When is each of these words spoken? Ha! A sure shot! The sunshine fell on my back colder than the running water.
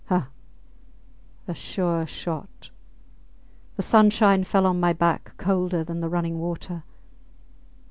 Ha! 0.09 0.29
A 1.47 1.53
sure 1.53 2.07
shot! 2.07 2.71
The 3.75 3.83
sunshine 3.83 4.43
fell 4.43 4.65
on 4.65 4.79
my 4.79 4.93
back 4.93 5.35
colder 5.37 5.83
than 5.83 5.99
the 5.99 6.09
running 6.09 6.39
water. 6.39 6.81